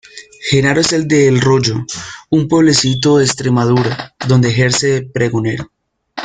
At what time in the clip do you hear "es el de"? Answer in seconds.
0.81-1.27